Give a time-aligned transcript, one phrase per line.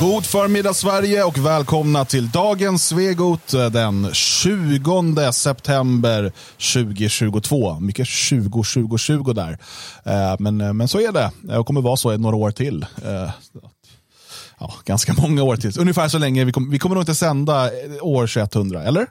[0.00, 6.32] God förmiddag Sverige och välkomna till dagens Svegot den 20 september
[6.74, 7.80] 2022.
[7.80, 9.58] Mycket 20, 20, 20 där.
[10.04, 12.86] Eh, Men, men så är det och kommer vara så i några år till.
[13.04, 13.30] Eh,
[14.60, 15.80] Ja, ganska många år till.
[15.80, 16.44] Ungefär så länge.
[16.44, 17.70] Vi, kom, vi kommer nog inte sända
[18.00, 19.06] år 2100, eller?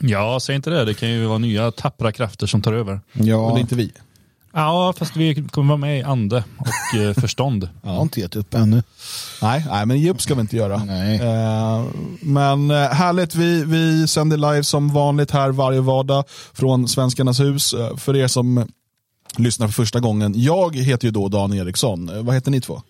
[0.00, 0.84] Ja, säg inte det.
[0.84, 3.00] Det kan ju vara nya tappra krafter som tar över.
[3.46, 3.92] Men det är inte vi.
[4.52, 7.68] Ja, fast vi kommer vara med i ande och eh, förstånd.
[7.82, 8.82] Jag har inte gett upp ännu.
[9.42, 10.84] Nej, nej, men ge upp ska vi inte göra.
[10.84, 11.20] Nej.
[11.20, 11.84] Eh,
[12.20, 17.74] men eh, härligt, vi, vi sänder live som vanligt här varje vardag från Svenskarnas hus.
[17.96, 18.68] För er som
[19.36, 20.32] lyssnar för första gången.
[20.36, 22.10] Jag heter ju då Dan Eriksson.
[22.24, 22.82] Vad heter ni två?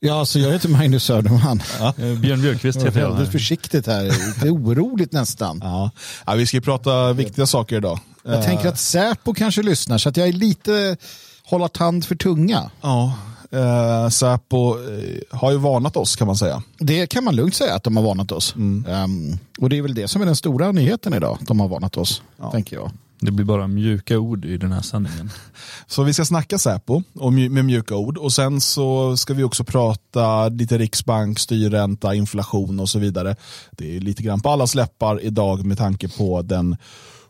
[0.00, 1.62] Ja, alltså jag heter Magnus Söderman.
[1.80, 3.10] Eh, Björn Björkqvist heter är jag.
[3.10, 4.04] väldigt försiktigt här.
[4.40, 5.60] Det är oroligt nästan.
[5.62, 5.90] Ja.
[6.26, 7.98] Ja, vi ska ju prata viktiga saker idag.
[8.24, 10.96] Jag tänker att Säpo kanske lyssnar så att jag är lite
[11.44, 12.70] hålla tand för tunga.
[12.80, 13.12] Ja,
[13.50, 16.62] eh, Säpo eh, har ju varnat oss kan man säga.
[16.78, 18.54] Det kan man lugnt säga att de har varnat oss.
[18.88, 21.38] Ehm, och det är väl det som är den stora nyheten idag.
[21.40, 22.22] De har varnat oss,
[22.52, 22.90] tänker jag.
[23.20, 25.30] Det blir bara mjuka ord i den här sändningen.
[25.86, 29.64] Så vi ska snacka Säpo och med mjuka ord och sen så ska vi också
[29.64, 33.36] prata lite Riksbank, styrränta, inflation och så vidare.
[33.70, 36.76] Det är lite grann på alla släppar idag med tanke på den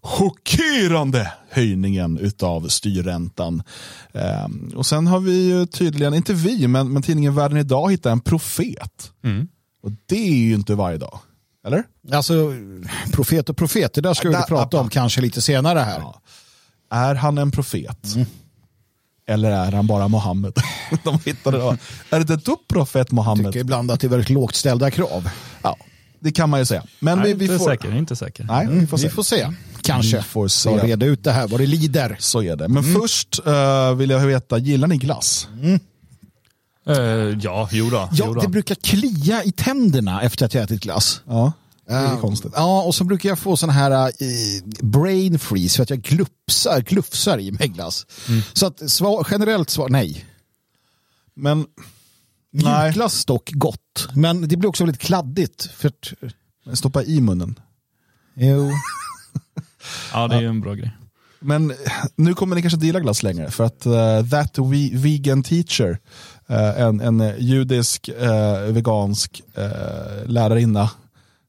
[0.03, 3.62] chockerande höjningen utav styrräntan.
[4.12, 8.12] Ehm, och sen har vi ju tydligen, inte vi, men, men tidningen Världen idag hittat
[8.12, 9.12] en profet.
[9.83, 11.19] Och det är ju inte varje dag.
[11.67, 11.84] Eller?
[12.12, 12.55] Alltså,
[13.12, 15.98] profet och profet, det där ska vi prata om kanske lite senare här.
[15.98, 16.20] Ja.
[16.91, 18.06] Är han en profet?
[19.28, 20.53] Eller är han bara Mohammed?
[21.05, 21.77] De hittade då.
[22.11, 23.47] Är det du profet Mohammed?
[23.47, 25.31] tycker ibland att det är väldigt lågt ställda krav.
[25.62, 25.77] Ja,
[26.20, 26.84] det kan man ju säga.
[27.00, 27.70] Men Nej, vi, vi inte får...
[27.70, 28.45] säker, inte säker.
[28.45, 29.06] Nej, vi får se.
[29.06, 29.53] Vi får se.
[29.83, 30.17] Kanske.
[30.17, 30.70] Vi får se.
[30.70, 32.17] Reda ut det här, vad det lider.
[32.19, 32.69] Så är det.
[32.69, 35.48] Men först eh, vill jag veta, gillar ni glass?
[36.89, 36.97] Eh,
[37.41, 38.41] ja, jo då, Ja, jo då.
[38.41, 41.20] det brukar klia i tänderna efter att jag ätit glass.
[41.27, 41.53] Ja,
[41.89, 42.52] det är konstigt.
[42.55, 46.80] Ja, och så brukar jag få sån här eh, brain freeze för att jag glupsar,
[46.80, 48.07] glufsar i mig glass.
[48.29, 48.42] Mm.
[48.52, 50.25] Så att svar, generellt svar nej.
[51.35, 51.67] Men
[52.52, 52.85] Nej.
[52.85, 55.70] Mjukglass dock gott, men det blir också väldigt kladdigt.
[55.77, 56.13] För att,
[56.79, 57.58] stoppa i munnen.
[58.35, 58.70] jo.
[60.13, 60.91] Ja, det är ju en bra grej.
[61.41, 61.75] Men
[62.17, 65.98] nu kommer ni kanske inte gilla glass längre för att eh, That we, Vegan Teacher,
[66.55, 69.64] en, en judisk eh, vegansk uh,
[70.27, 70.90] lärarinna,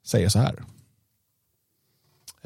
[0.06, 0.64] säger så här.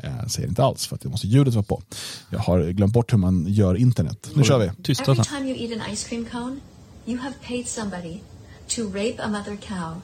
[0.04, 1.82] Jag säger inte alls för att jag måste ljudet vara på.
[2.30, 4.30] Jag har glömt bort hur man gör internet.
[4.34, 4.72] Nu kör vi.
[4.84, 6.60] Tystat Every time you eat an ice cream cone,
[7.06, 8.20] you have paid somebody
[8.68, 10.02] to rape a mother cow,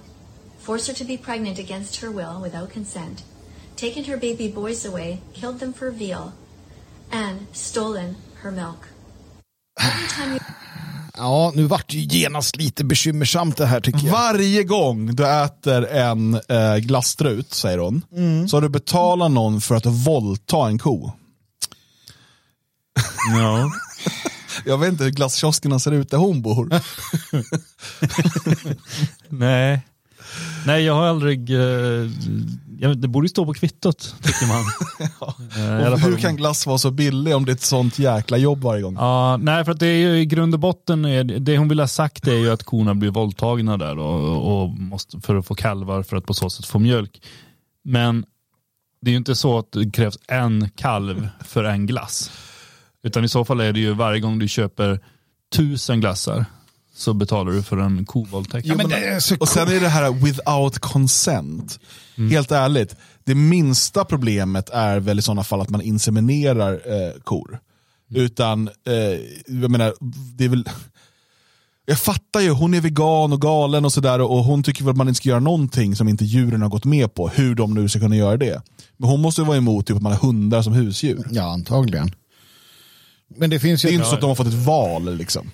[0.59, 3.23] forced her to be pregnant against her will without consent,
[3.75, 6.33] taken her baby boys away, killed them for veal,
[7.11, 8.87] and stolen her milk.
[9.79, 10.39] Every time you
[11.17, 14.11] Ja, nu vart det ju genast lite bekymmersamt det här tycker jag.
[14.11, 18.01] Varje gång du äter en eh, glasstrut, säger hon,
[18.49, 21.11] så har du betalat någon för att våldta en ko.
[23.37, 23.71] Ja.
[24.65, 26.69] Jag vet inte hur glasskioskerna ser ut där hon bor.
[29.29, 29.81] Nej.
[30.65, 31.49] Nej, jag har aldrig...
[31.49, 32.09] Eh,
[32.79, 34.63] jag, det borde ju stå på kvittot, tycker man.
[35.57, 38.37] Eh, Och fall hur kan glass vara så billig om det är ett sånt jäkla
[38.37, 38.95] jobb varje gång?
[38.95, 41.79] Ja, nej, för att det är ju i grund och botten, är, det hon vill
[41.79, 45.55] ha sagt är ju att korna blir våldtagna där och, och måste, för att få
[45.55, 47.21] kalvar för att på så sätt få mjölk.
[47.83, 48.25] Men
[49.01, 52.31] det är ju inte så att det krävs en kalv för en glass.
[53.03, 54.99] Utan i så fall är det ju varje gång du köper
[55.55, 56.45] tusen glassar
[56.97, 58.67] så betalar du för en kovåldtäkt.
[58.67, 61.79] Ja, men det är så Och sen är det här without consent.
[62.31, 67.59] Helt ärligt, det minsta problemet är väl i sådana fall att man inseminerar eh, kor.
[68.15, 68.93] Utan, eh,
[69.61, 69.93] jag menar,
[70.37, 70.69] det är väl...
[71.85, 74.97] Jag fattar ju, hon är vegan och galen och sådär och hon tycker väl att
[74.97, 77.89] man inte ska göra någonting som inte djuren har gått med på, hur de nu
[77.89, 78.61] ska kunna göra det.
[78.97, 81.27] Men hon måste ju vara emot typ, att man har hundar som husdjur.
[81.31, 82.11] Ja, antagligen.
[83.37, 83.93] Men det finns Det ju...
[83.93, 85.51] är inte så att de har fått ett val liksom.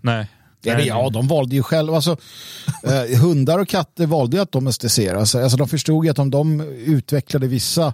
[0.00, 0.28] Nej.
[0.64, 0.86] Ja, Nej.
[0.86, 1.94] ja, de valde ju själva.
[1.96, 2.16] Alltså,
[2.82, 5.34] eh, hundar och katter valde ju att domesticeras.
[5.34, 7.92] Alltså, de förstod ju att om de utvecklade vissa,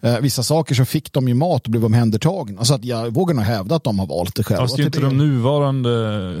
[0.00, 2.64] eh, vissa saker så fick de ju mat och blev omhändertagna.
[2.64, 4.62] Så att jag vågar nog hävda att de har valt det själva.
[4.64, 5.90] Fast det är inte det- de nuvarande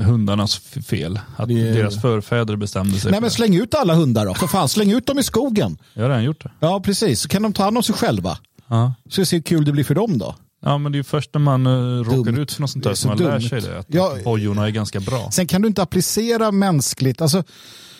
[0.04, 0.56] hundarnas
[0.86, 1.20] fel.
[1.36, 4.34] Att Det deras förfäder bestämde sig Nej men släng ut alla hundar då.
[4.34, 5.78] För fan, släng ut dem i skogen.
[5.94, 6.50] Jag har redan gjort det.
[6.60, 7.20] Ja, precis.
[7.20, 8.38] Så kan de ta hand om sig själva.
[8.68, 8.94] Ja.
[9.10, 10.34] Så vi ser hur kul det blir för dem då.
[10.64, 12.38] Ja, men det är först när man uh, råkar Dumt.
[12.42, 13.48] ut för något sånt där så som man lär dumt.
[13.48, 13.78] sig det.
[13.78, 14.16] Att, Ja.
[14.24, 15.30] bojorna är ganska bra.
[15.32, 17.44] Sen kan du inte applicera mänskligt, alltså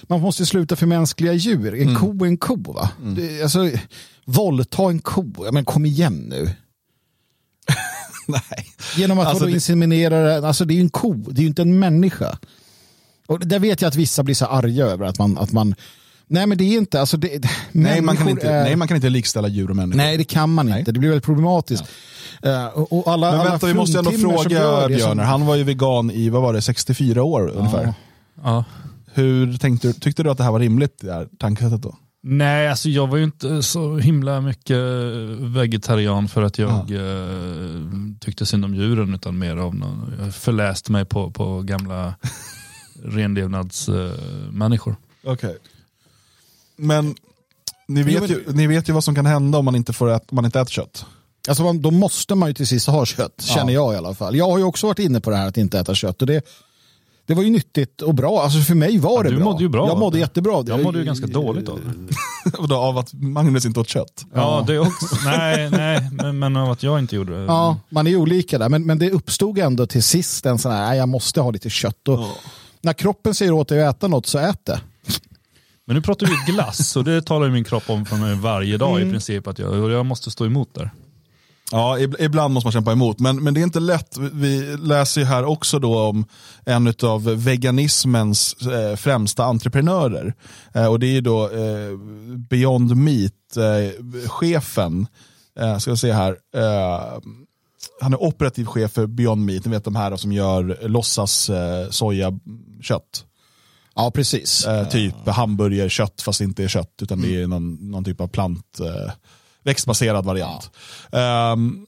[0.03, 1.75] man måste ju sluta för mänskliga djur.
[1.75, 2.91] En ko är en ko va?
[3.17, 3.71] Det, alltså,
[4.25, 6.51] våldta en ko, men kom igen nu.
[8.29, 8.67] Nej.
[8.97, 11.43] Genom att Alltså, alltså, det- inseminera den, alltså det är ju en ko, det är
[11.43, 12.39] ju inte en människa.
[13.27, 15.75] Och där vet jag att vissa blir så arga över att man, att man
[16.27, 18.95] Nej men det är inte, alltså det, Nej man, kan inte, är, nej, man kan
[18.97, 19.97] inte likställa djur och människor.
[19.97, 20.79] Nej det kan man Nej.
[20.79, 21.85] inte, det blir väldigt problematiskt.
[22.43, 25.25] Eh, och, och alla, Men alla vänta, vi måste ändå fråga gör det som- Björner.
[25.25, 27.95] Han var ju vegan i, vad var det, 64 år ungefär.
[28.43, 28.65] Ja.
[29.15, 31.97] Hur tänkte du, tyckte du att det här var rimligt, det här tankesättet då?
[32.27, 34.77] Nej, alltså jag var ju inte så himla mycket
[35.41, 37.83] vegetarian för att jag eh,
[38.21, 42.15] tyckte synd om djuren utan mer av någon, jag förläste mig på, på gamla
[43.05, 44.97] renlevnadsmänniskor.
[45.25, 45.57] Okej.
[46.77, 47.15] Men
[47.89, 49.93] ni Jo, vet, men- ju, ni vet ju vad som kan hända om man inte,
[49.93, 51.05] får ät, man inte äter kött.
[51.49, 54.37] Alltså man, då måste man ju till sist ha kött, känner jag i alla fall.
[54.37, 56.21] Jag har ju också varit inne på det här att inte äta kött.
[56.21, 56.45] Och det,
[57.27, 58.43] det var ju nyttigt och bra.
[58.43, 59.45] Alltså för mig var Ja, det du bra.
[59.45, 60.21] mådde ju bra Jag mådde det.
[60.21, 60.71] jättebra av det.
[60.73, 61.81] Jag mådde ju ganska dåligt av
[62.69, 62.75] det.
[62.75, 64.25] Av att Magnus inte åt kött.
[64.35, 65.07] Ja, det också.
[65.25, 67.45] Nej, nej men, men av att jag inte gjorde det.
[67.45, 68.69] Ja, man är ju olika där.
[68.69, 71.71] Men, men det uppstod ändå till sist en sån här, nej, jag måste ha lite
[71.71, 72.09] kött.
[72.09, 72.19] Och
[72.81, 74.81] När kroppen säger åt dig att äta något så ät det.
[75.87, 78.77] Men nu pratar vi glass och det talar ju min kropp om för mig varje
[78.77, 79.47] dag i princip.
[79.47, 80.91] Att jag, och jag måste stå emot där.
[81.73, 83.19] Ja, ib- ibland måste man kämpa emot.
[83.21, 84.17] Men, men det är inte lätt.
[84.33, 86.25] Vi läser ju här också då om
[86.67, 90.35] en av veganismens eh, främsta entreprenörer.
[90.75, 91.97] Eh, och det är ju då eh,
[92.51, 95.07] Beyond Meat-chefen.
[95.61, 96.37] Eh, ska jag se här.
[96.57, 97.01] Eh,
[98.01, 99.65] han är operativ chef för Beyond Meat.
[99.65, 103.25] Ni vet de här som gör låtsas eh, sojakött.
[103.95, 104.67] Ja, precis.
[104.67, 108.29] Eh, typ hamburgerkött fast det inte är kött utan det är någon, någon typ av
[108.29, 109.13] plant, eh,
[109.65, 110.71] växtbaserad variant.
[111.13, 111.87] Ehm,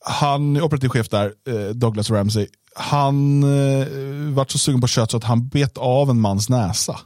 [0.00, 2.46] han är operativ chef där, eh, Douglas Ramsey.
[2.74, 3.86] Han eh,
[4.34, 6.98] vart så sugen på kött så att han bet av en mans näsa.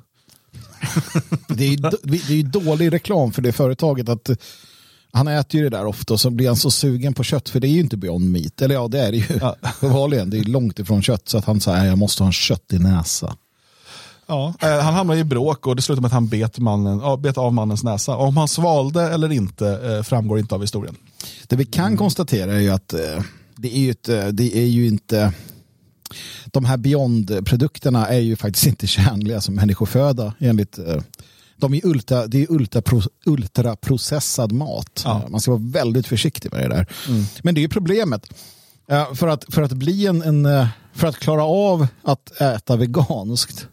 [1.48, 4.08] Det är, ju, det är ju dålig reklam för det företaget.
[4.08, 4.36] att eh,
[5.12, 7.60] Han äter ju det där ofta och så blir han så sugen på kött för
[7.60, 8.62] det är ju inte Beyond Meat.
[8.62, 9.38] Eller ja, det är det ju.
[9.40, 9.56] Ja.
[10.26, 13.36] Det är långt ifrån kött så att han säger jag måste ha en köttig näsa.
[14.28, 14.54] Ja.
[14.60, 17.52] Eh, han hamnade i bråk och det slutade med att han bet, mannen, bet av
[17.52, 18.16] mannens näsa.
[18.16, 20.96] Om han svalde eller inte eh, framgår inte av historien.
[21.46, 23.22] Det vi kan konstatera är ju att eh,
[23.56, 25.32] det är ju, ett, det är ju inte
[26.46, 30.78] de här Beyond-produkterna är ju faktiskt inte tjänliga som människoföda enligt
[31.56, 32.82] de är ultra, det är ultra,
[33.26, 35.02] ultraprocessad mat.
[35.04, 35.22] Ja.
[35.28, 36.86] Man ska vara väldigt försiktig med det där.
[37.42, 38.26] Men det är ju problemet.
[39.14, 43.68] För att, för att bli en, en för att klara av att äta veganskt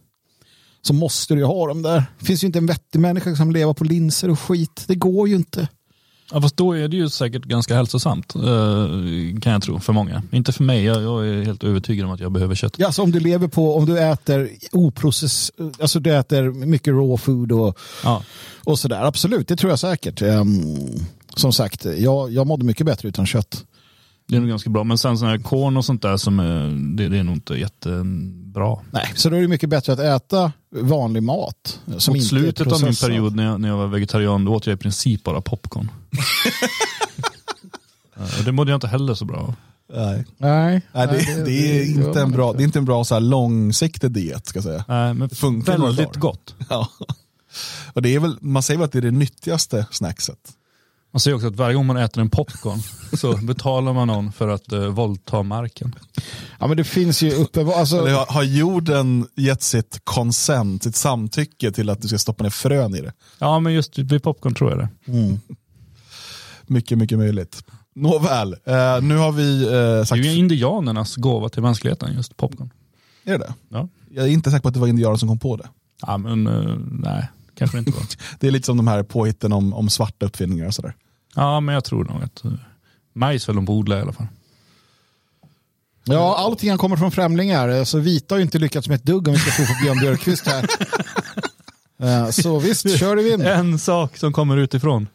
[0.88, 2.04] så måste du ju ha dem där.
[2.20, 4.84] Det finns ju inte en vettig människa som lever på linser och skit.
[4.88, 5.68] Det går ju inte.
[6.32, 8.42] Ja, fast då är det ju säkert ganska hälsosamt, eh,
[9.42, 10.24] kan jag tro, för många.
[10.32, 12.74] Inte för mig, jag, är helt övertygad om att jag behöver kött.
[12.78, 17.18] Ja, så om du lever på, om du äter oprocess, alltså du äter mycket raw
[17.18, 18.24] food och, Ja.
[18.64, 19.02] och sådär.
[19.02, 20.22] Absolut, det tror jag säkert.
[20.22, 20.56] Ehm,
[21.36, 23.64] som sagt, jag, jag mådde mycket bättre utan kött.
[24.28, 26.96] Det är nog ganska bra, men sen sådana här korn och sånt där, som är,
[26.98, 28.78] det, det är nog inte jättebra.
[28.92, 31.80] Nej, så då är det mycket bättre att äta vanlig mat.
[31.98, 34.68] Som Mot inte slutet av min period när jag, när jag var vegetarian, då åt
[34.68, 35.92] jag i princip bara popcorn.
[38.46, 39.56] Det mådde jag inte heller så bra av.
[39.94, 40.26] Nej.
[40.38, 43.22] Nej, Nej, det, det, är inte en bra, det är inte en bra så här
[43.22, 44.86] långsiktig diet ska jag säga.
[44.88, 46.56] Nej, men funkar några väldigt gott.
[46.70, 46.90] Ja.
[47.94, 50.40] Och det är väl, man säger väl att det är det nyttigaste snackset.
[51.16, 52.80] Man säger också att varje gång man äter en popcorn
[53.18, 55.96] så betalar man någon för att uh, våldta marken.
[56.60, 60.96] Ja, men det finns ju uppenbart, alltså, Eller har, har jorden gett sitt consent, sitt
[60.96, 63.14] samtycke till att du ska stoppa ner frön i det?
[63.40, 64.90] Ja, men just vid popcorn tror jag det.
[66.68, 67.64] Mycket, mycket möjligt.
[67.96, 70.20] Nåväl, eh, nu har vi eh, Det sagt...
[70.20, 72.70] är ju indianernas gåva till mänskligheten, just popcorn.
[73.24, 73.54] Är det det?
[73.70, 75.70] Ja, Jag är inte säker på att det var indianer som kom på det.
[76.02, 78.06] ja men uh, nej, kanske det inte var.
[78.40, 80.96] Det är lite som de här påhitten om, om svarta uppfinningar och sådär.
[81.36, 82.52] Ja, men jag tror nog att uh,
[83.14, 84.28] majs väl de odlar i alla fall.
[86.04, 87.84] ja, allting kommer från främlingar.
[87.84, 89.98] Så vita har ju inte lyckats med ett dugg om vi ska tro på Björn
[90.00, 90.66] Björkqvist här.
[92.00, 93.42] Eh, Så visst, kör vi in.
[93.42, 95.08] En sak som kommer utifrån.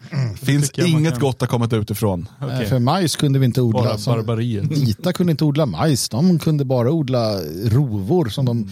[0.43, 2.29] Finns jag man inget kan- gott har kommit utifrån.
[2.41, 3.83] Eh, För majs kunde vi inte odla.
[3.83, 4.63] Bara som- barbarier.
[4.63, 8.69] Vita kunde inte odla majs, de kunde bara odla rovor som de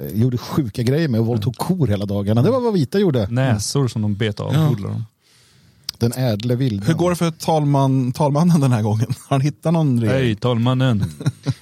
[0.00, 2.42] eh, gjorde sjuka grejer med och våldtog kor hela dagarna.
[2.42, 3.26] Det var vad vita gjorde.
[3.30, 4.68] Näsor som de bet av Ja.
[4.70, 5.04] odlar de.
[6.00, 6.86] Den ädle vilden.
[6.86, 9.06] Hur går det för talman, talmannen den här gången?
[9.28, 10.22] Har han hittat någon regering?
[10.24, 11.04] Hej talmannen.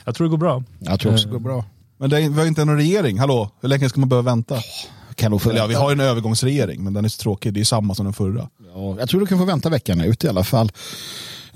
[0.05, 0.63] Jag tror det går bra.
[0.79, 1.65] Jag tror också det går bra.
[1.99, 3.51] Men det är, vi har inte någon regering, hallå?
[3.61, 4.63] Hur länge ska man behöva vänta?
[5.15, 7.53] Kan nog ja, vi har ju en övergångsregering, men den är så tråkig.
[7.53, 8.49] Det är samma som den förra.
[8.75, 10.73] Ja, jag tror du kan få vänta veckan ut i alla fall.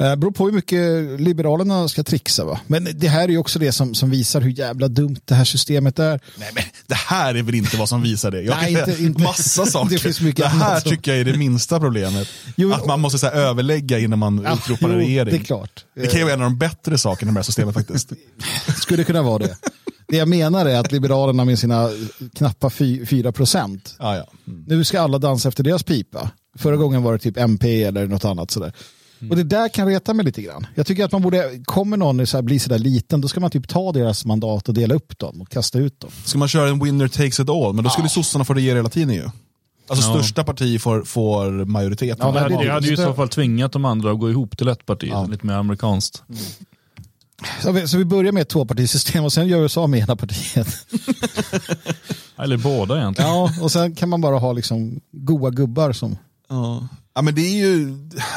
[0.02, 2.44] Eh, beror på hur mycket Liberalerna ska trixa.
[2.44, 2.60] Va?
[2.66, 5.44] Men det här är ju också det som, som visar hur jävla dumt det här
[5.44, 6.20] systemet är.
[6.38, 8.42] Nej, men det här är väl inte vad som visar det.
[8.42, 10.24] Jag Nej, kan inte- inte- massa saker.
[10.24, 12.28] Det det här som- tycker jag är det minsta problemet.
[12.56, 15.34] Jo, att man måste så här, överlägga innan man Ja, utropar en jo, regering.
[15.34, 15.84] det är klart.
[15.94, 18.12] Det kan ju vara en av de bättre sakerna med det här systemet faktiskt.
[18.82, 19.56] Skulle kunna vara det.
[20.08, 21.90] Det jag menar är att Liberalerna med sina
[22.34, 24.26] knappa 4 procent, Ja, ja.
[24.48, 24.64] Mm.
[24.66, 26.30] nu ska alla dansa efter deras pipa.
[26.58, 28.72] Förra gången var det typ MP eller något annat sådär.
[29.30, 30.66] Och det där kan reta mig lite grann.
[30.74, 33.50] Jag tycker att man borde, kommer någon så här, bli sådär liten, då ska man
[33.50, 36.10] typ ta deras mandat och dela upp dem och kasta ut dem.
[36.24, 38.88] Ska man köra en winner takes it all, men då skulle sossarna få regera hela
[38.88, 39.28] tiden ju.
[39.88, 40.14] Alltså Ja.
[40.14, 42.16] största parti får, får majoriteten.
[42.20, 44.30] Ja, Det men hade, det- hade ju i så fall tvingat de andra att gå
[44.30, 45.26] ihop till ett parti, Ja.
[45.26, 46.22] lite mer amerikanskt.
[47.62, 50.68] Så vi, så vi börjar med ett tvåpartisystem och sen gör USA med ena partiet.
[52.38, 53.30] Eller båda egentligen.
[53.30, 56.16] Ja, och sen kan man bara ha liksom goa gubbar som...
[56.48, 56.88] Ja.
[57.14, 57.94] Ja men det är ju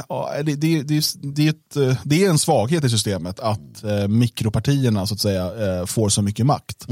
[0.10, 3.84] ja, det, det, det, det, är ett, eh, det är en svaghet i systemet att
[3.84, 6.88] eh, mikropartierna så att säga eh, får så mycket makt.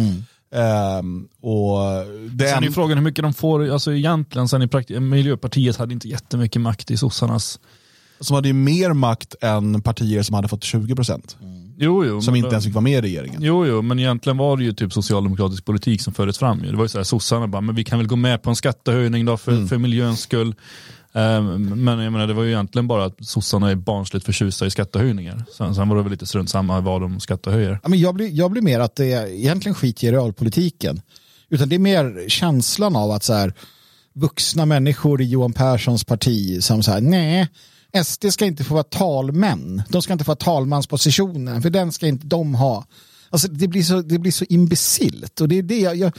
[0.56, 1.80] Ehm, och
[2.32, 5.94] det Sen är frågan hur mycket de får, alltså egentligen, sen i praktik, Miljöpartiet hade
[5.94, 7.60] inte jättemycket makt i sossarnas.
[8.20, 11.36] som hade ju mer makt än partier som hade fått 20%.
[11.78, 12.22] Jo, jo.
[12.22, 13.42] Som inte då- ens fick vara med i regeringen.
[13.44, 16.62] Jo, jo, men egentligen var det ju typ socialdemokratisk politik som fördes fram.
[16.62, 18.56] Det var ju så här, sossarna bara, men vi kan väl gå med på en
[18.56, 20.56] skattehöjning då för, för miljöns skull.
[21.14, 24.70] Ehm, men jag menar, det var ju egentligen bara att sossarna är barnsligt förtjusta i
[24.70, 25.46] skattehöjningar.
[25.58, 27.80] Sen, sen var det väl lite strunt samma vad de skattehöjer.
[27.84, 31.02] Ja, men jag, blir, jag blir mer att det är egentligen skit i realpolitiken.
[31.50, 33.54] Utan det är mer känslan av att så här,
[34.14, 37.48] vuxna människor i Johan Perssons parti som säger nej,
[38.04, 39.84] SD ska inte få vara talmän.
[39.90, 42.86] De ska inte få ha talmanspositionen, för den ska inte de ha.
[43.30, 46.18] Alltså, det, blir så, det blir så imbecilt och det är det jag, jag,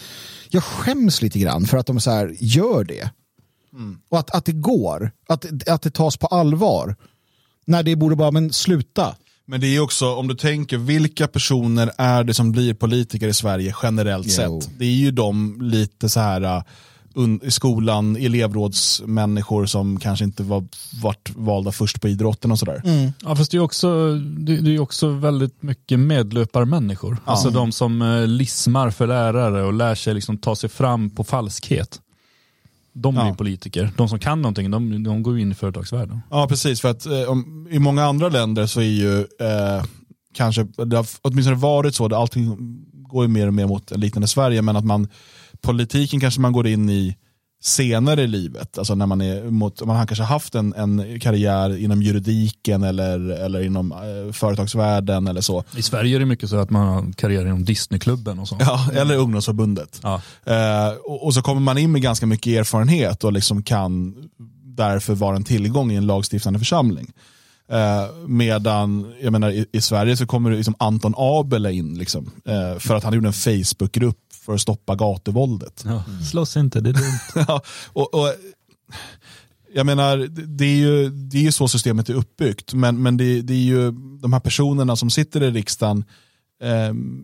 [0.49, 3.11] jag skäms lite grann för att de så här gör det.
[4.09, 6.97] Och att, att det går, att, att det tas på allvar.
[7.67, 9.15] När det borde bara, men sluta.
[9.47, 13.35] Men det är också, om du tänker, vilka personer är det som blir politiker i
[13.35, 14.33] Sverige generellt Jo.
[14.61, 14.71] sett?
[14.79, 16.63] Det är ju de lite så här
[17.15, 20.65] un- i skolan, elevrådsmänniskor som kanske inte var
[21.03, 23.13] vart valda först på idrotten och sådär.
[23.23, 27.17] Ja, fast det är också, det, det är också väldigt mycket medlöparmänniskor.
[27.25, 31.25] Alltså de som eh, lismar för lärare och lär sig liksom ta sig fram på
[31.25, 32.01] falskhet.
[32.95, 33.35] De blir Ja.
[33.35, 33.91] politiker.
[33.97, 36.21] De som kan någonting, de, de går in i företagsvärlden.
[36.31, 36.81] Ja, precis.
[36.81, 39.85] För att eh, om, i många andra länder så är ju eh,
[40.35, 42.57] kanske, det har åtminstone varit så, att allting
[43.09, 45.09] går ju mer och mer mot en liknande Sverige, men att man,
[45.61, 47.17] politiken kanske man går in i
[47.65, 51.77] senare i livet, alltså när man, är mot, man har kanske haft en, en karriär
[51.79, 55.65] inom juridiken eller, eller inom eh, företagsvärlden eller så.
[55.77, 58.57] I Sverige är det mycket så att man har karriär inom Disneyklubben och så.
[58.61, 60.01] Ja, eller ungdomsförbundet.
[60.03, 60.23] Ja.
[60.45, 64.15] Eh, och, och så kommer man in med ganska mycket erfarenhet och liksom kan
[64.65, 67.13] därför vara en tillgång i en lagstiftande församling.
[67.69, 72.79] Eh, medan jag menar, i, i Sverige så kommer liksom Anton Abele in liksom, eh,
[72.79, 75.83] för att han gjorde en Facebookgrupp för att stoppa gatuvåldet.
[75.87, 76.03] Ja.
[76.31, 77.19] Slåss inte, det är dumt.
[77.49, 78.35] Ja, och, och,
[79.75, 83.17] jag menar, det- det är, ju, det är ju så systemet är uppbyggt, men, men
[83.17, 83.91] det, det är ju
[84.21, 86.05] de här personerna som sitter i riksdagen eh,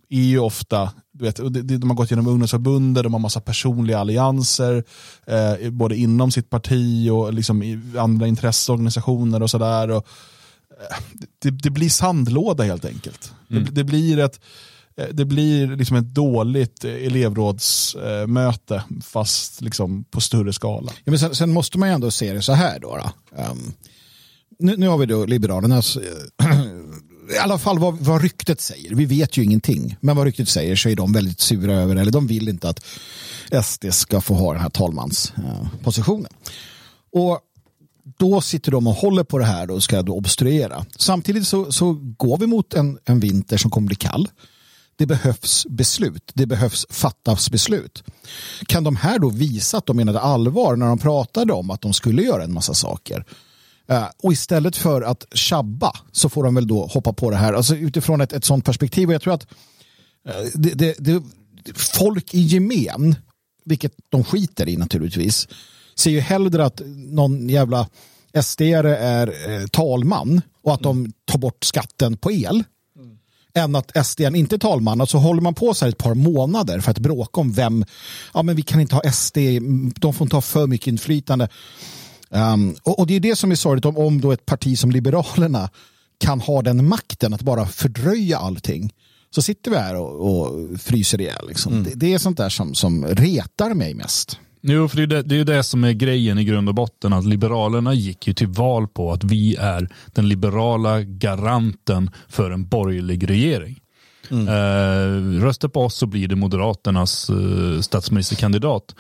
[0.09, 1.37] är ju ofta, du vet,
[1.81, 4.85] de har gått genom ungdomsförbundet, de har massa personliga allianser,
[5.27, 9.89] eh, både inom sitt parti och liksom i andra intresseorganisationer och sådär.
[9.91, 10.01] eh,
[11.39, 13.33] Det, det blir sandlåda helt enkelt.
[13.49, 14.41] Det, det blir ett
[14.97, 20.93] eh, det blir liksom ett dåligt elevrådsmöte fast liksom på större skala.
[21.05, 22.97] Ja, men sen, sen måste man ju ändå se det så här då.
[22.97, 23.37] då.
[23.43, 23.73] Ehm,
[24.59, 25.99] nu, nu har vi då Liberalernas,
[27.35, 28.95] i alla fall vad, vad ryktet säger.
[28.95, 32.13] Vi vet ju ingenting, men vad ryktet säger så är de väldigt sura över, eller
[32.13, 32.85] de vill inte att
[33.65, 36.33] SD ska få ha den här talmanspositionen.
[36.33, 37.41] Eh, och
[38.19, 40.85] då sitter de och håller på det här och ska då obstruera.
[40.97, 44.29] Samtidigt så, så går vi mot en, en vinter som kommer bli kall.
[44.97, 46.31] Det behövs beslut.
[46.35, 48.03] Det behövs fattas beslut.
[48.67, 51.93] Kan de här då visa att de menade allvar när de pratade om att de
[51.93, 53.25] skulle göra en massa saker?
[53.91, 57.53] Eh, och istället för att tjabba så får de väl då hoppa på det här.
[57.53, 59.09] Alltså utifrån ett, ett sånt perspektiv.
[59.09, 59.47] Och jag tror att
[60.29, 61.23] eh, det, det, det,
[61.75, 63.15] folk i gemen,
[63.65, 65.49] vilket de skiter i naturligtvis,
[65.95, 67.89] ser ju hellre att någon jävla
[68.43, 72.65] SD är eh, talman och att de tar bort skatten på el
[73.55, 75.01] än att SD inte är talman.
[75.01, 77.85] Alltså håller man på så här ett par månader för att bråka om vem,
[78.35, 79.39] ja men vi kan inte ha SD,
[79.97, 81.49] de får inte ha för mycket inflytande.
[82.35, 84.91] Um, och, och det är det som är sorgligt om, om då ett parti som
[84.91, 85.71] Liberalerna
[86.19, 88.93] kan ha den makten att bara fördröja allting.
[89.31, 91.49] Så sitter vi här och, och fryser ihjäl.
[91.49, 91.85] Liksom.
[91.85, 94.39] Det, det är sånt där som, som retar mig mest.
[94.63, 97.13] Jo, för det är det, det är det som är grejen i grund och botten.
[97.13, 102.69] Att Liberalerna gick ju till val på att vi är den liberala garanten för en
[102.69, 103.81] borgerlig regering.
[104.31, 108.95] Eh, rösta på oss så blir det Moderaternas eh, statsministerkandidat.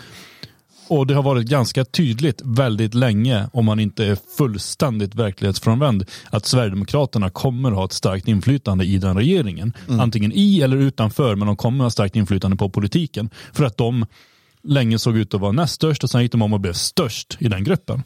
[0.90, 6.46] Och det har varit ganska tydligt väldigt länge, om man inte är fullständigt verklighetsfrånvänd, att
[6.46, 9.72] Sverigedemokraterna kommer ha ett starkt inflytande i den regeringen.
[9.88, 13.30] Antingen i eller utanför, men de kommer ha starkt inflytande på politiken.
[13.52, 14.06] För att de
[14.62, 17.36] länge såg ut att vara näst störst och sen gick de om och blev störst
[17.40, 18.02] i den gruppen.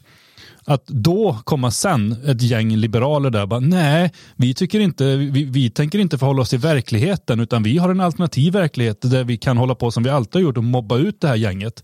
[0.65, 5.69] Att då komma sen ett gäng liberaler där bara nej, vi tycker inte, vi, vi
[5.69, 9.57] tänker inte förhålla oss till verkligheten utan vi har en alternativ verklighet där vi kan
[9.57, 11.83] hålla på som vi alltid har gjort och mobba ut det här gänget.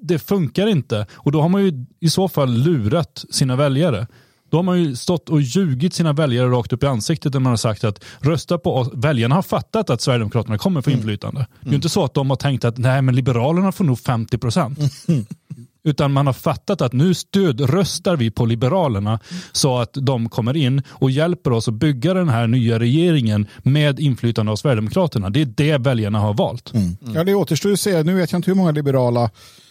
[0.00, 4.06] Det, funkar inte och då har man ju i så fall lurat sina väljare.
[4.50, 7.50] Då har man ju stått och ljugit sina väljare rakt upp i ansiktet när man
[7.50, 8.90] har sagt att rösta på oss.
[8.94, 11.46] Väljarna har fattat att Sverigedemokraterna kommer få inflytande.
[11.60, 13.98] Det är ju inte så att de har tänkt att nej men Liberalerna får nog
[13.98, 14.78] 50 procent.
[15.84, 19.18] Utan man har fattat att nu stödröstar vi på Liberalerna
[19.52, 24.00] så att de kommer in och hjälper oss att bygga den här nya regeringen med
[24.00, 25.30] inflytande av Sverigedemokraterna.
[25.30, 26.72] Det är det väljarna har valt.
[27.14, 28.02] Ja, det återstår att se.
[28.02, 29.30] Nu vet jag inte hur många liberala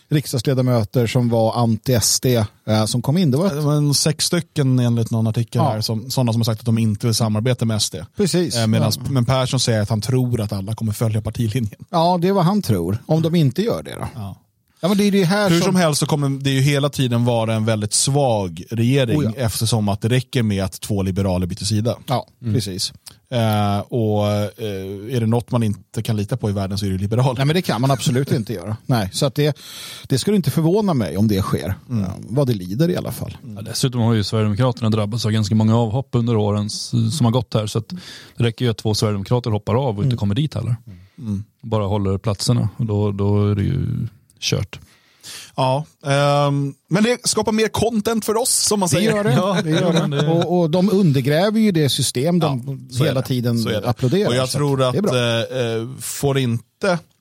[0.09, 2.25] riksdagsledamöter som var anti-SD
[2.67, 3.31] eh, som kom in.
[3.31, 3.53] Det var ett...
[3.53, 5.69] Det var en sex stycken enligt någon artikel Ja.
[5.69, 7.95] här, som, sådana som har sagt att de inte vill samarbeta med SD.
[8.17, 8.57] Precis.
[8.57, 9.11] Eh, medans, Ja.
[9.11, 11.85] Men Persson säger att han tror att alla kommer följa partilinjen.
[11.89, 12.97] Ja, det är vad han tror.
[13.05, 14.07] Om de inte gör det då.
[14.15, 14.35] Ja.
[14.83, 15.65] Ja, men det är det här Hur som...
[15.65, 19.31] som helst så kommer det ju hela tiden vara en väldigt svag regering Oh ja.
[19.37, 21.97] eftersom att det räcker med att två liberaler byter sida.
[22.07, 22.93] Ja, precis.
[23.31, 26.89] Eh, och eh, är det något man inte kan lita på i världen så är
[26.89, 27.37] det liberaler.
[27.37, 28.77] Nej, men det kan man absolut inte göra.
[28.85, 29.57] Nej, så att det,
[30.07, 31.75] det skulle inte förvåna mig om det sker.
[31.89, 33.37] Ja, vad det lider i alla fall.
[33.55, 37.53] Ja, dessutom har ju Sverigedemokraterna drabbats av ganska många avhopp under åren som har gått
[37.53, 37.67] här.
[37.67, 37.89] Så att
[38.37, 40.75] det räcker ju att två Sverigedemokrater hoppar av och inte kommer dit heller.
[41.61, 44.07] Bara håller platserna och då, då är det ju
[44.43, 44.79] kört.
[45.55, 49.11] Ja, ehm, men det skapar mer content för oss som man Det säger.
[49.15, 49.33] gör det.
[49.33, 49.57] Ja.
[49.63, 50.17] det, gör det.
[50.21, 53.27] det- Och, och de undergräver ju det system de är hela det.
[53.27, 53.87] tiden det.
[53.89, 54.29] applåderar.
[54.29, 56.63] Och jag tror att det eh, eh, får inte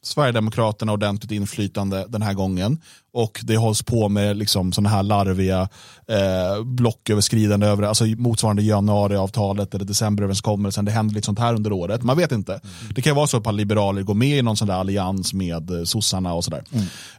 [0.03, 2.79] Sverigedemokraterna ordentligt inflytande den här gången
[3.13, 5.69] och det hålls på med liksom sådana här larviga
[6.09, 10.85] eh, blocköverskridande över, alltså motsvarande januariavtalet eller decemberöverenskommelsen.
[10.85, 12.03] Det händer lite sånt här under året.
[12.03, 12.61] Man vet inte.
[12.95, 15.71] Det kan ju vara så att liberaler går med i någon sån där allians med
[15.71, 16.65] eh, sossarna och sådär.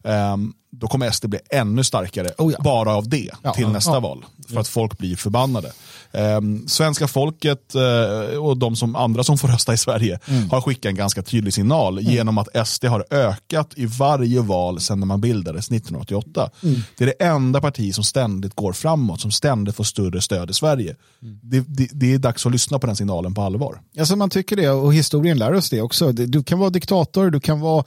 [0.03, 2.63] Ehm, då kommer SD bli ännu starkare Oh ja.
[2.63, 4.25] bara av det Ja, till ja, nästa val.
[4.47, 5.71] För att folk blir förbannade.
[6.13, 10.49] Ehm, svenska folket eh, och de som, andra som får rösta i Sverige Mm.
[10.49, 15.07] har skickat en ganska tydlig signal genom att SD har ökat i varje val sedan
[15.07, 16.49] man bildades 1988.
[16.63, 16.81] Mm.
[16.97, 20.53] Det är det enda parti som ständigt går framåt, som ständigt får större stöd i
[20.53, 20.95] Sverige.
[21.21, 21.39] Mm.
[21.43, 23.81] Det, det, det är dags att lyssna på den signalen på allvar.
[23.99, 26.11] Alltså man tycker det och historien lär oss det också.
[26.11, 27.83] Du kan vara diktator, du kan vara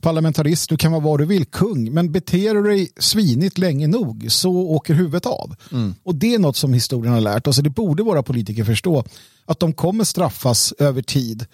[0.00, 1.92] parlamentarist, du kan vara vad du vill, kung.
[1.92, 5.54] Men beter du dig svinigt länge nog så åker huvudet av.
[6.02, 7.58] Och det är något som historien har lärt oss.
[7.66, 9.04] Det borde våra politiker förstå.
[9.44, 11.46] Att de kommer straffas över tid.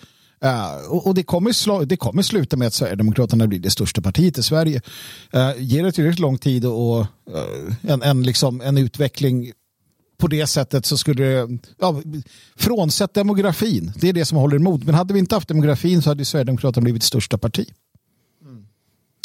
[0.44, 4.00] Uh, och och det, kommer sla- det kommer sluta med att Sverigedemokraterna blir det största
[4.02, 4.80] partiet i Sverige.
[5.36, 7.06] Uh, ger det tillräckligt lång tid och uh,
[7.82, 9.52] en, en, liksom, en utveckling
[10.18, 12.02] på det sättet så skulle det, ja,
[12.56, 14.84] frånsett demografin, det är det som håller emot.
[14.84, 17.66] Men hade vi inte haft demografin så hade Sverigedemokraterna blivit största parti.
[18.44, 18.66] Mm.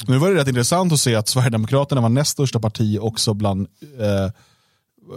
[0.07, 3.67] Nu var det rätt intressant att se att Sverigedemokraterna var näst största parti också bland
[3.99, 4.31] eh,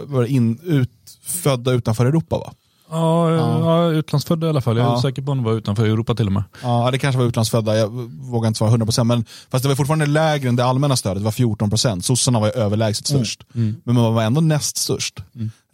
[0.05, 0.89] var in, ut,
[1.25, 2.53] födda utanför Europa va?
[2.93, 3.91] Ja, ja.
[3.91, 4.77] utlandsfödda i alla fall.
[4.77, 5.01] Jag är Ja.
[5.01, 6.43] säker på att de var utanför Europa till och med.
[6.63, 7.87] Ja, det kanske var utlandsfödda, jag
[8.21, 11.25] vågar inte svara 100%, men fast det var fortfarande lägre än det allmänna stödet, det
[11.25, 12.01] var 14%.
[12.01, 15.19] Sossarna var ju överlägset störst, men man var ändå näst störst.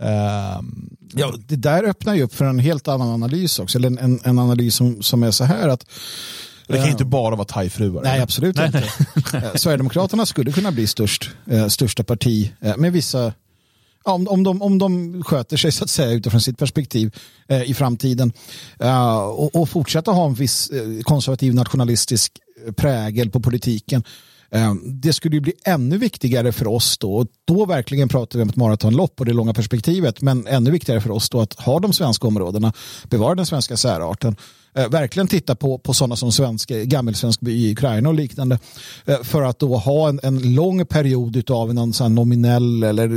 [0.02, 3.78] Ehm, Ja, det där öppnar ju upp för en helt annan analys också.
[3.78, 5.86] Eller en, en, en analys som, som är så här att
[6.68, 8.02] det kan ju inte bara vara thai-fruar.
[8.04, 8.78] Nej, absolut inte.
[9.34, 13.34] Eh, Sverigedemokraterna skulle kunna bli störst, eh, största parti eh, med vissa
[14.12, 17.16] om, om, de, om de sköter sig så att säga utifrån sitt perspektiv
[17.48, 18.34] eh, i framtiden
[18.80, 22.32] eh, och, och fortsätta ha en viss eh, konservativ nationalistisk
[22.66, 24.04] eh, prägel på politiken.
[24.52, 27.16] Eh, det skulle ju bli ännu viktigare för oss då.
[27.16, 30.22] Och då verkligen pratar vi om ett maratonlopp och det långa perspektivet.
[30.22, 32.74] Men ännu viktigare för oss då att ha de svenska områdena,
[33.10, 34.36] bevara den svenska särarten.
[34.78, 38.60] Eh, verkligen titta på, på sådana som svensk, gammelsvensk by i Ukraina och liknande.
[39.06, 43.08] Eh, för att då ha en, en lång period av någon sån nominell eller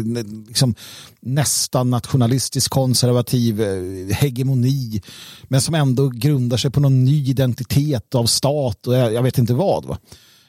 [0.49, 0.75] liksom
[1.20, 5.03] nästan nationalistisk konservativ eh, hegemoni.
[5.49, 9.38] Men som ändå grundar sig på någon ny identitet av stat och jag, jag vet
[9.38, 9.85] inte vad.
[9.85, 9.99] Va?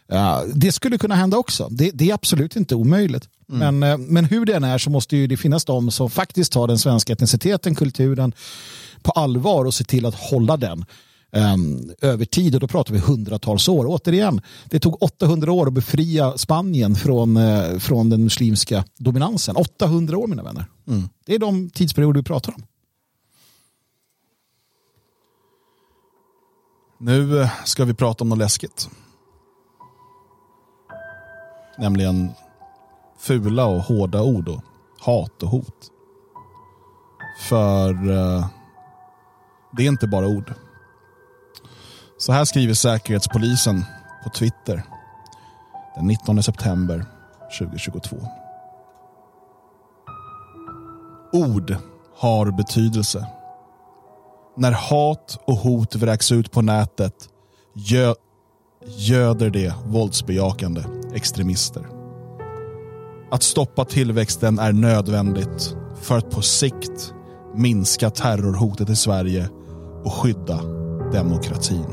[0.07, 1.67] Ja, det skulle kunna hända också.
[1.71, 3.29] Det, det är absolut inte omöjligt.
[3.59, 6.51] Men, eh, men hur det än är så måste ju det finnas de som faktiskt
[6.51, 8.33] tar den svenska etniciteten, kulturen
[9.01, 10.85] på allvar och ser till att hålla den
[11.31, 12.55] um, över tid.
[12.55, 13.85] Och då pratar vi hundratals år.
[13.87, 19.55] Återigen, det tog 800 år att befria Spanien från, eh, från den muslimska dominansen.
[19.55, 20.65] 800 år mina vänner.
[21.25, 22.63] Det är de tidsperioder vi pratar om.
[26.99, 28.89] Nu eh, ska vi prata om något läskigt.
[31.77, 32.31] Nämligen
[33.21, 34.61] fula och hårda ord och
[34.99, 35.91] hat och hot.
[37.49, 38.47] För eh,
[39.71, 40.53] det är inte bara ord.
[42.17, 43.85] Så här skriver Säkerhetspolisen
[44.23, 44.83] på Twitter
[45.95, 47.05] den 19 september
[47.59, 48.17] 2022.
[51.33, 51.75] Ord
[52.17, 53.27] har betydelse.
[54.57, 57.29] När hat och hot vräks ut på nätet
[57.73, 58.13] gö
[58.85, 62.00] göder det våldsbejakande extremister.
[63.31, 67.13] Att stoppa tillväxten är nödvändigt för att på sikt
[67.55, 69.49] minska terrorhotet i Sverige
[70.03, 70.61] och skydda
[71.13, 71.85] demokratin.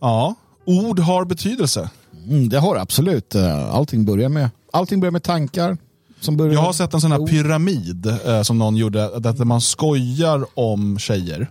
[0.00, 0.34] Ja,
[0.66, 1.90] ord har betydelse.
[2.28, 3.34] Mm, det har absolut.
[3.34, 5.76] Eh, Allting börjar med, allting börjar med tankar.
[6.20, 9.60] Som börjar Jag har sett en sån här pyramid eh, som någon gjorde, där man
[9.60, 11.48] skojar om tjejer.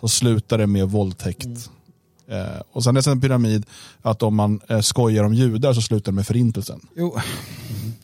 [0.00, 1.70] Så slutar det med våldtäkt.
[2.30, 3.66] Eh, och sen är det en pyramid
[4.02, 6.80] att om man eh, skojar om judar så slutar det med förintelsen.
[6.96, 7.18] Jo.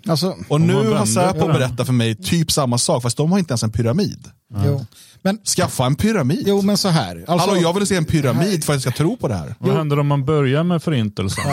[0.08, 3.38] Alltså, Och nu man har Säpo berättat för mig typ samma sak, fast de har
[3.38, 4.28] inte ens en pyramid.
[4.64, 4.86] jo.
[5.22, 6.44] Men, Skaffa en pyramid.
[6.46, 7.24] jo, men så här.
[7.28, 9.54] Alltså, Hallå, jag vill se en pyramid för att jag ska tro på det här.
[9.58, 11.44] Vad händer om man börjar med förintelsen?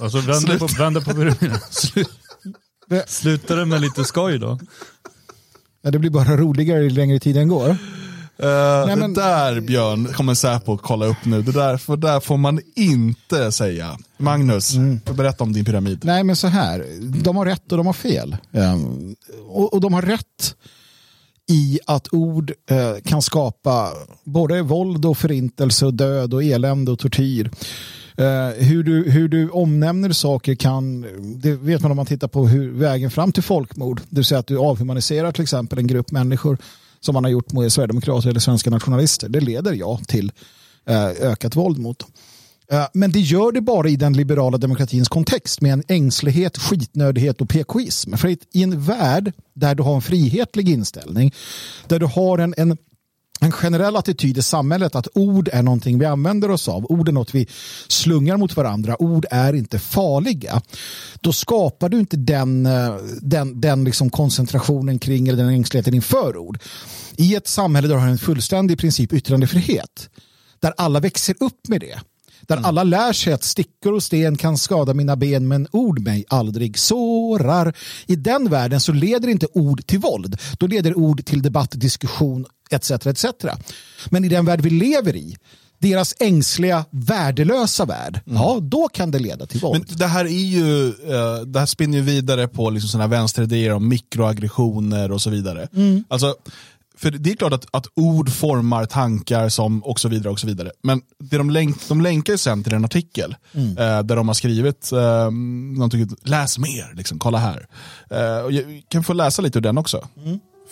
[0.00, 1.58] Alltså vänder på, vänder på pyramiden.
[3.06, 4.58] Slutar det med lite skoj då?
[5.82, 7.76] ja, det blir bara roligare ju längre tiden går.
[8.42, 11.42] Eh, Nej, men- Det där Björn kommer Säpo kolla upp nu.
[11.42, 13.98] Det där, för där får man inte säga.
[14.18, 15.00] Magnus, Mm.
[15.16, 16.00] berätta om din pyramid.
[16.04, 16.84] Nej, men så här.
[17.22, 18.36] De har rätt och de har fel.
[18.52, 19.14] Ehm,
[19.48, 20.54] och, och de har rätt
[21.50, 23.88] i att ord eh, kan skapa
[24.24, 27.50] både våld och förintelse och död och elände och tortyr.
[28.16, 31.00] Eh, hur, du, hur du omnämner saker kan,
[31.42, 34.38] det vet man om man tittar på hur vägen fram till folkmord, det vill säga
[34.38, 36.58] att du avhumaniserar till exempel en grupp människor
[37.04, 39.28] som man har gjort mot Sverigedemokrater eller svenska nationalister.
[39.28, 40.32] Det leder ja till
[40.86, 42.10] eh, ökat våld mot dem.
[42.72, 47.40] Eh, men det gör det bara i den liberala demokratins kontext med en ängslighet, skitnödighet
[47.40, 48.16] och PKism.
[48.16, 51.34] För i en värld där du har en frihetlig inställning,
[51.86, 52.76] där du har en, en
[53.42, 56.86] en generell attityd i samhället att ord är någonting vi använder oss av.
[56.92, 57.46] Ord är något vi
[57.88, 59.02] slungar mot varandra.
[59.02, 60.62] Ord är inte farliga.
[61.20, 66.36] Då skapar du inte den, eh, den, den liksom koncentrationen kring eller den ängsligheten inför
[66.36, 66.58] ord.
[67.16, 70.10] I ett samhälle där du har en fullständig princip yttrandefrihet,
[70.60, 72.00] där alla växer upp med det.
[72.46, 76.24] Där alla lär sig att stickor och sten kan skada mina ben men ord mig
[76.28, 77.76] aldrig sårar.
[78.06, 80.40] I den världen så leder inte ord till våld.
[80.58, 82.90] Då leder ord till debatt, diskussion etc.
[82.90, 83.24] etc.
[84.10, 85.36] Men i den värld vi lever i,
[85.78, 89.84] deras ängsliga, värdelösa värld, ja då kan det leda till våld.
[89.88, 93.08] Men det här är ju, eh, det här spinner ju vidare på liksom såna här
[93.08, 95.68] vänsteridéer om mikroaggressioner och så vidare.
[95.74, 96.04] Mm.
[96.08, 96.34] Alltså,
[96.96, 100.32] för det är klart att, att ord formar tankar som och så vidare.
[100.32, 100.70] och så vidare.
[100.82, 103.68] Men det de, länk, de länkar ju sen till en artikel Mm.
[103.78, 105.30] eh, där de har skrivit, eh,
[105.76, 107.66] någonting, läs mer, liksom, kolla här.
[108.10, 108.18] Eh,
[108.56, 110.08] jag kan få läsa lite ur den också.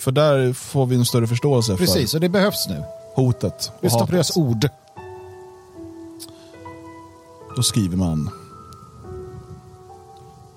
[0.00, 1.76] För där får vi en större förståelse.
[1.76, 2.84] Precis, och det behövs nu.
[3.14, 3.72] för hotet.
[3.76, 4.14] och Lyssna på hatet.
[4.14, 4.68] deras ord.
[7.56, 8.30] Då skriver man.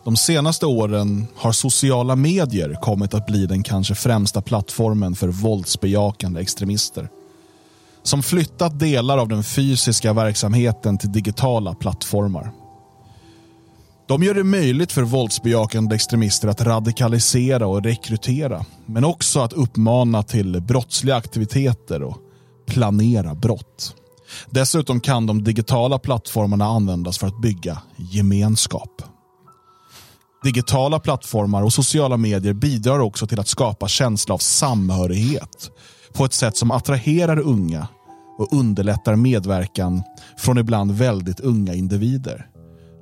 [0.03, 6.41] De senaste åren har sociala medier kommit att bli den kanske främsta plattformen för våldsbejakande
[6.41, 7.09] extremister.
[8.03, 12.51] Som flyttat delar av den fysiska verksamheten till digitala plattformar.
[14.07, 20.23] De gör det möjligt för våldsbejakande extremister att radikalisera och rekrytera, men också att uppmana
[20.23, 22.17] till brottsliga aktiviteter och
[22.67, 23.95] planera brott.
[24.49, 29.01] Dessutom kan de digitala plattformarna användas för att bygga gemenskap.
[30.43, 35.71] Digitala plattformar och sociala medier bidrar också till att skapa känsla av samhörighet
[36.13, 37.87] på ett sätt som attraherar unga
[38.37, 40.03] och underlättar medverkan
[40.37, 42.47] från ibland väldigt unga individer.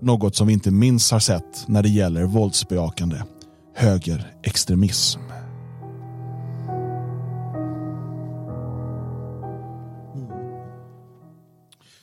[0.01, 3.21] Något som vi inte minst har sett när det gäller våldsbejakande
[3.75, 5.19] högerextremism.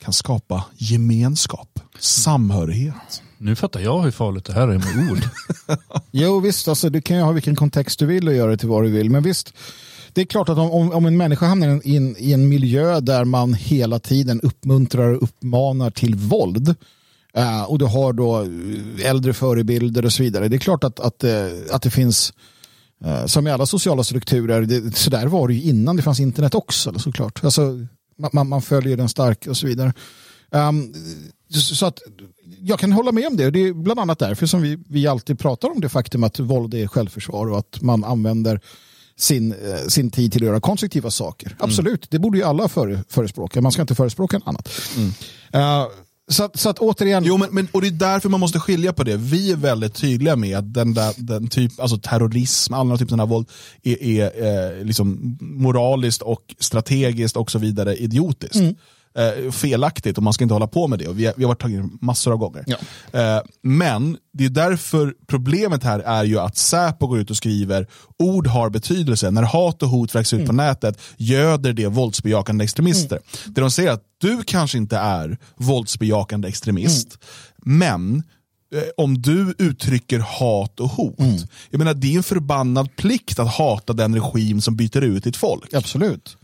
[0.01, 3.21] Kan skapa gemenskap, samhörighet.
[3.37, 5.19] Nu fattar jag hur farligt det här är med ord.
[6.11, 8.69] Jo visst, alltså, du kan ju ha vilken kontext du vill och göra det till
[8.69, 9.09] vad du vill.
[9.09, 9.53] Men visst,
[10.13, 13.25] det är klart att om, om, en människa hamnar i en, i en miljö där
[13.25, 16.75] man hela tiden uppmuntrar och uppmanar till våld
[17.33, 20.47] eh, och du har då eh, äldre förebilder och så vidare.
[20.47, 22.33] Det är klart att, att, eh, att det finns,
[23.25, 26.55] som i alla sociala strukturer, det, så där var det ju innan det fanns internet
[26.55, 27.43] också såklart.
[27.43, 27.85] Alltså,
[28.33, 29.93] man- man, följer den stark och så vidare.
[30.51, 30.93] Um,
[31.53, 31.99] så att
[32.59, 33.51] jag kan hålla med om det.
[33.51, 36.73] Det är bland annat därför som vi, vi alltid pratar om det faktum att våld
[36.73, 38.61] är självförsvar och att man använder
[39.17, 39.55] sin,
[39.87, 41.55] sin tid till att göra konstruktiva saker.
[41.59, 43.61] Absolut, det borde ju alla före, förespråka.
[43.61, 44.69] Man ska inte förespråka något annat.
[45.53, 45.87] Eh,
[46.29, 48.93] Så, att, så att återigen, Jo, men, men, och det är därför man måste skilja
[48.93, 49.17] på det.
[49.17, 53.29] Vi är väldigt tydliga med att den, där, den typ, alltså terrorism, andra typer av
[53.29, 53.49] våld
[53.83, 58.55] är, är eh, liksom moraliskt och strategiskt och så vidare idiotiskt.
[59.17, 61.07] Eh, felaktigt och man ska inte hålla på med det.
[61.07, 62.63] Och vi, har, vi har varit tagit massor av gånger.
[62.67, 62.77] Ja.
[63.19, 67.87] Eh, men det är därför problemet här är ju att Säpo går ut och skriver
[68.19, 69.31] ord har betydelse.
[69.31, 73.19] När hat och hot vräks ut på nätet göder det våldsbejakande extremister.
[73.45, 77.17] Det de säger är att du kanske inte är våldsbejakande extremist,
[77.57, 78.23] men
[78.75, 81.15] eh, om du uttrycker hat och hot,
[81.69, 85.37] jag menar det är en förbannad plikt att hata den regim som byter ut ditt
[85.37, 85.73] folk.
[85.73, 86.37] absolut.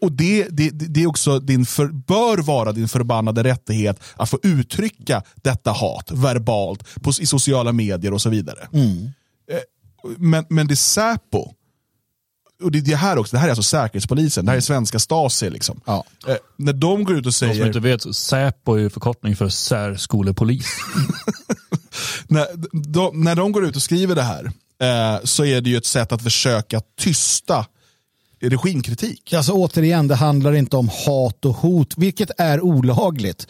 [0.00, 4.38] Och det, det, det är också din för, bör vara din förbannade rättighet att få
[4.42, 8.68] uttrycka detta hat verbalt på, i sociala medier och så vidare.
[8.72, 9.58] Eh,
[10.18, 11.52] Men, men det är Säpo,
[12.62, 14.98] och det är det här också, det här är alltså Säkerhetspolisen, det här är svenska
[14.98, 15.50] Stasi.
[15.50, 15.80] Liksom.
[15.84, 16.04] Ja.
[16.28, 19.36] Eh, när de går ut och De som säger, inte vet, Säpo är ju förkortning
[19.36, 20.66] för särskolepolis.
[22.28, 22.46] när,
[22.92, 24.44] de, när de går ut och skriver det här,
[24.80, 27.66] eh, så är det ju ett sätt att försöka tysta
[28.50, 29.32] regimkritik.
[29.32, 33.46] Alltså återigen, det handlar inte om hat och hot, vilket är olagligt.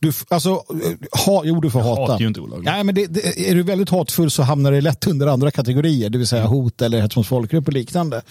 [0.00, 2.00] Du, alltså, eh, ha, jo, du får hata.
[2.00, 2.70] Hat är ju inte olagligt.
[2.70, 6.10] Nej, men det, det, är du väldigt hatfull så hamnar det lätt under andra kategorier,
[6.10, 8.22] det vill säga hot eller hets mot folkgrupp och liknande,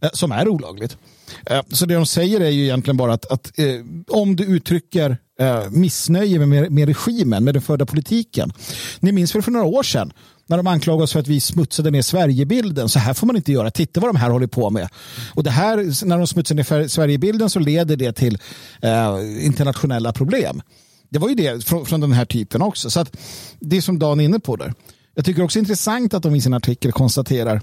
[0.00, 0.96] Eh, som är olagligt.
[1.46, 3.66] Eh, så det de säger är ju egentligen bara att, att eh,
[4.08, 5.18] om du uttrycker
[5.70, 8.52] missnöje med, med regimen, med den förda politiken.
[9.00, 10.12] Ni minns väl för några år sedan
[10.46, 12.88] när de anklagade oss för att vi smutsade ner Sverigebilden.
[12.88, 13.70] Så här får man inte göra.
[13.70, 14.88] Titta vad de här håller på med.
[15.34, 18.38] Och det här, när de smutsar ner Sverigebilden så leder det till
[18.82, 20.62] eh, internationella problem.
[21.08, 22.90] Det var ju det från, från den här typen också.
[22.90, 23.16] Så att
[23.60, 24.74] det är som Dan är inne på där.
[25.14, 27.62] Jag tycker också intressant att de i sin artikel konstaterar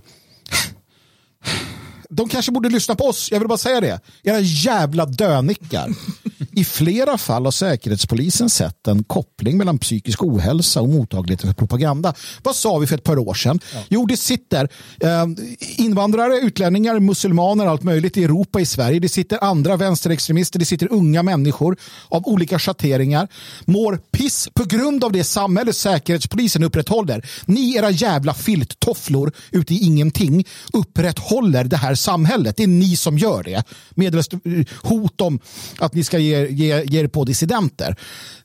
[2.15, 3.99] de kanske borde lyssna på oss, jag vill bara säga det.
[4.23, 5.89] Era jävla dönickar.
[6.55, 12.13] I flera fall har Säkerhetspolisen sett en koppling mellan psykisk ohälsa och mottaglighet för propaganda.
[12.43, 13.59] Vad sa vi för ett par år sedan?
[13.89, 15.25] Jo, det sitter eh,
[15.77, 18.99] invandrare, utlänningar, musulmaner, allt möjligt i Europa, i Sverige.
[18.99, 21.77] Det sitter andra vänsterextremister, det sitter unga människor
[22.09, 23.27] av olika schatteringar,
[23.65, 27.25] mår piss på grund av det samhälle Säkerhetspolisen upprätthåller.
[27.45, 32.57] Ni, era jävla filttofflor ute i ingenting, upprätthåller det här samhället.
[32.57, 33.63] Det är ni som gör det.
[33.95, 34.31] Medelst
[34.81, 35.39] hot om
[35.79, 37.95] att ni ska ge, ge, ge er på dissidenter.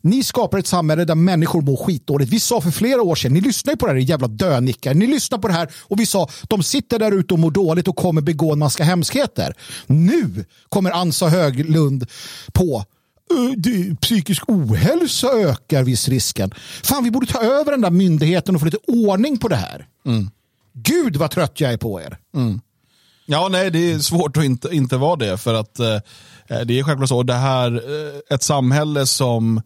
[0.00, 2.32] Ni skapar ett samhälle där människor mår skitdåligt.
[2.32, 4.94] Vi sa för flera år sedan, ni lyssnar ju på det här jävla dönickar.
[4.94, 7.88] Ni lyssnar på det här och vi sa, de sitter där ute och mår dåligt
[7.88, 9.54] och kommer begå en massa hemskheter.
[9.86, 12.06] Nu kommer Ansa Höglund
[12.52, 12.84] på
[13.30, 16.50] "Ö, det, psykisk ohälsa ökar visst risken.
[16.82, 19.86] Fan, vi borde ta över den där myndigheten och få lite ordning på det här.
[20.74, 22.18] Gud vad trött jag är på er.
[23.30, 25.38] Ja, nej, det är svårt att inte, inte vara det.
[25.38, 25.98] För att eh,
[26.64, 27.22] det är självklart så.
[27.22, 29.62] Det här, eh, ett samhälle som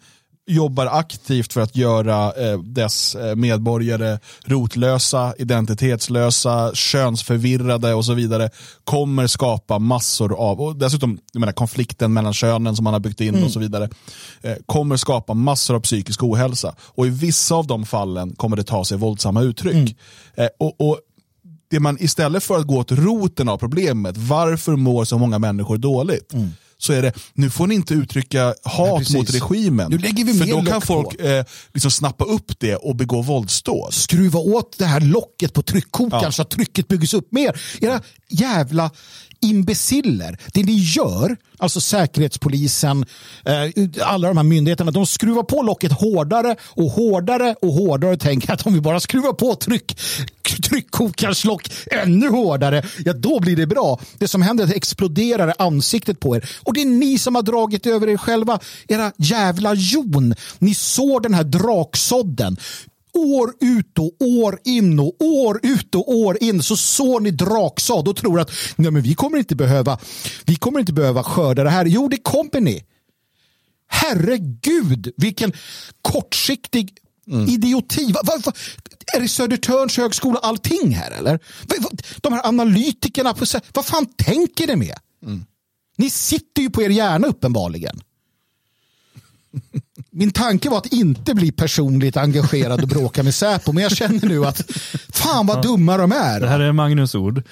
[0.46, 8.51] jobbar aktivt för att göra eh, dess eh, medborgare rotlösa, identitetslösa, könsförvirrade och så vidare
[8.85, 13.20] kommer skapa massor av, och dessutom jag menar, konflikten mellan könen som man har byggt
[13.20, 13.88] in och så vidare,
[14.42, 16.75] eh, kommer skapa massor av psykisk ohälsa.
[16.81, 19.96] Och i vissa av de fallen kommer det ta sig våldsamma uttryck.
[20.35, 20.98] Eh, och, och
[21.72, 25.78] det man istället för att gå till roten av problemet, varför mår så många människor
[25.78, 26.32] dåligt?
[26.78, 29.16] Så är det, nu får ni inte uttrycka hat precis.
[29.16, 29.90] mot regimen.
[29.90, 33.94] Nu lägger vi för då kan folk eh, liksom snappa upp det och begå våldsdåd.
[33.94, 36.32] skruva åt det här locket på tryckkokaren Ja.
[36.32, 37.61] så att trycket byggs upp mer.
[37.80, 38.90] Era jävla
[39.42, 40.38] imbeciller.
[40.52, 43.04] Det ni gör, alltså Säkerhetspolisen,
[43.44, 48.20] eh, alla de här myndigheterna, de skruvar på locket hårdare och hårdare och hårdare och
[48.20, 50.00] tänker att om vi bara skruvar på tryck,
[50.56, 54.00] tryckkokarslock ännu hårdare, ja då blir det bra.
[54.18, 56.50] Det som händer är att det exploderar i ansiktet på er.
[56.62, 58.58] Och det är ni som har dragit över er själva.
[58.88, 60.34] Era jävla jon.
[60.58, 62.56] Ni sår den här draksådden
[63.14, 68.08] år ut och år in och år ut och år in så sår ni draksådd
[68.08, 69.98] och tror att nej, men vi kommer inte behöva
[70.44, 71.84] vi kommer inte behöva skörda det här.
[71.84, 72.84] Jo, det kommer ni.
[73.88, 75.52] Herregud, vilken
[76.02, 78.12] kortsiktig idioti.
[78.12, 78.52] Va, va, va,
[79.14, 81.40] är det Södertörns högskola allting här eller?
[82.16, 84.98] De här analytikerna, på, vad fan tänker ni med?
[85.96, 88.00] Ni sitter ju på er hjärna uppenbarligen.
[90.11, 94.28] Min tanke var att inte bli personligt engagerad och bråka med Säpo, men jag känner
[94.28, 94.70] nu att
[95.08, 96.40] fan vad dumma de är.
[96.40, 97.42] Det här är Magnus ord.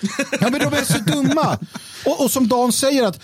[0.40, 1.58] Ja, men de är så dumma.
[2.04, 3.22] Och, och som Dan säger att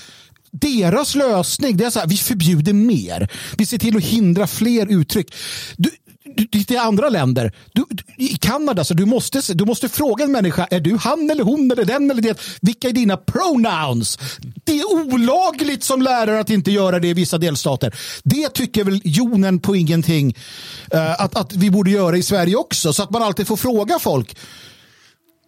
[0.50, 3.28] deras lösning det är så här, vi förbjuder mer.
[3.58, 5.34] Vi ser till att hindra fler uttryck.
[5.76, 5.90] Du,
[6.66, 7.52] till andra länder.
[7.72, 7.84] Du,
[8.16, 11.70] I Kanada, så du måste, du måste fråga en människa, är du han eller hon
[11.70, 12.40] eller den eller det?
[12.60, 14.18] Vilka är dina pronouns?
[14.64, 17.94] Det är olagligt som lärare att inte göra det i vissa delstater.
[18.24, 20.36] Det tycker väl jonen på ingenting
[20.94, 23.98] uh, att, att vi borde göra i Sverige också, så att man alltid får fråga
[23.98, 24.36] folk.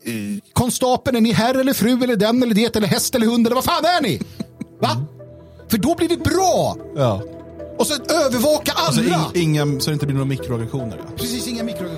[0.04, 0.12] Eh,
[0.52, 3.54] konstapeln, är ni herr eller fru eller den eller det eller häst eller hund eller
[3.54, 4.20] vad fan är ni?
[4.80, 5.06] Va?
[5.70, 6.76] För då blir det bra.
[6.96, 7.22] Ja.
[7.78, 8.86] Och så övervaka alla.
[8.86, 9.02] Alltså,
[9.34, 10.96] in, inga, så det inte blir några mikroaggressioner.
[10.98, 11.12] Ja.
[11.16, 11.97] Precis, inga mikroaggressioner.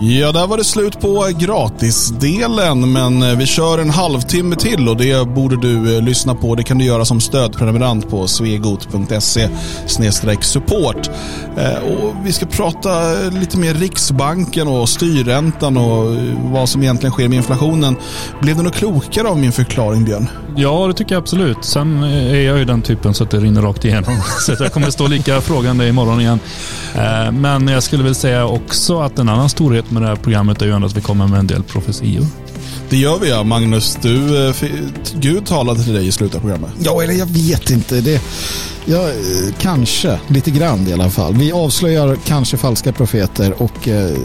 [0.00, 4.96] Ja, där var det slut på gratisdelen, men eh, vi kör en halvtimme till och
[4.96, 6.54] det borde du eh, lyssna på.
[6.54, 9.48] Det kan du göra som stödprenumerant på svegot.se
[10.40, 11.10] support.
[11.56, 16.16] Eh, och vi ska prata lite mer Riksbanken och styrräntan och
[16.52, 17.96] vad som egentligen sker med inflationen.
[18.40, 20.28] Blev du något klokare av min förklaring, Björn?
[20.56, 21.64] Ja, det tycker jag absolut.
[21.64, 24.16] Sen är jag ju den typen så att det rinner rakt igenom.
[24.46, 26.40] Så jag kommer stå lika frågande imorgon igen.
[27.32, 30.66] Men jag skulle väl säga också att en annan storhet med det här programmet är
[30.66, 32.26] ju ändå att vi kommer med en del profetior.
[32.90, 33.98] Det gör vi ja, Magnus.
[34.02, 34.54] Du, eh,
[35.14, 36.70] Gud talade till dig i slutet av programmet.
[36.82, 38.00] Ja, eller jag vet inte.
[38.00, 38.22] Det,
[38.84, 39.08] ja,
[39.58, 41.34] kanske, lite grann i alla fall.
[41.34, 44.16] Vi avslöjar kanske falska profeter och eh,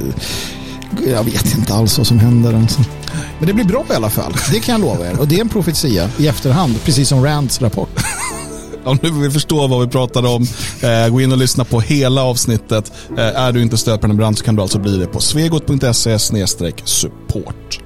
[1.07, 2.53] jag vet inte alls vad som händer.
[2.53, 2.81] Alltså.
[3.39, 4.33] Men det blir bra i alla fall.
[4.51, 5.19] Det kan jag lova er.
[5.19, 7.89] Och det är en profetia i efterhand, precis som Rands rapport.
[8.89, 10.47] Om du vill förstå vad vi pratade om,
[10.81, 12.91] eh, gå in och lyssna på hela avsnittet.
[13.17, 16.19] Eh, är du inte stödprenumerant så kan du alltså bli det på svegot.se
[16.85, 17.78] support.